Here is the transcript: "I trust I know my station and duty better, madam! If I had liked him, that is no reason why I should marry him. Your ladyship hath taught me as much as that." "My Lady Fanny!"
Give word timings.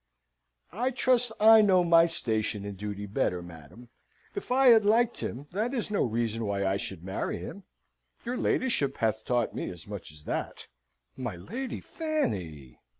"I 0.71 0.89
trust 0.89 1.31
I 1.39 1.61
know 1.61 1.83
my 1.83 2.07
station 2.07 2.65
and 2.65 2.75
duty 2.75 3.05
better, 3.05 3.43
madam! 3.43 3.89
If 4.33 4.51
I 4.51 4.69
had 4.69 4.83
liked 4.83 5.19
him, 5.19 5.45
that 5.51 5.75
is 5.75 5.91
no 5.91 6.01
reason 6.01 6.43
why 6.47 6.65
I 6.65 6.75
should 6.77 7.03
marry 7.03 7.37
him. 7.37 7.65
Your 8.25 8.35
ladyship 8.35 8.97
hath 8.97 9.23
taught 9.23 9.53
me 9.53 9.69
as 9.69 9.85
much 9.85 10.11
as 10.11 10.23
that." 10.23 10.65
"My 11.15 11.35
Lady 11.35 11.81
Fanny!" 11.81 12.79